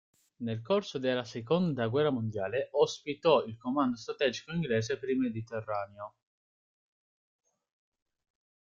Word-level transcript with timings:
Nel 0.37 0.63
corso 0.63 0.97
della 0.97 1.23
seconda 1.23 1.87
guerra 1.87 2.09
mondiale 2.09 2.69
ospitò 2.71 3.43
il 3.43 3.55
Comando 3.59 3.97
strategico 3.97 4.51
inglese 4.51 4.97
per 4.97 5.09
il 5.09 5.17
Mediterraneo. 5.19 6.15